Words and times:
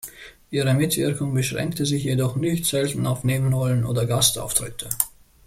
Ihre 0.49 0.73
Mitwirkung 0.73 1.31
beschränkte 1.35 1.85
sich 1.85 2.05
jedoch 2.05 2.35
nicht 2.35 2.65
selten 2.65 3.05
auf 3.05 3.23
Nebenrollen 3.23 3.85
oder 3.85 4.07
Gastauftritte. 4.07 4.89